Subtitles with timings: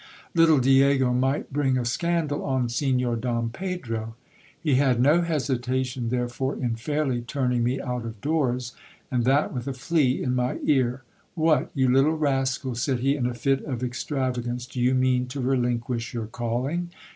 [0.33, 4.15] Little Diego might bring a scandal on Signor Don Pedro.
[4.59, 8.19] He had no hesitation, therefore, in fairly turning me out of.
[8.19, 8.73] doors,
[9.11, 11.03] and that with a flea in my ear.
[11.35, 15.39] What, you little rascal, said he in a fit of extravagance, do you mean to
[15.39, 16.89] relinquish your calling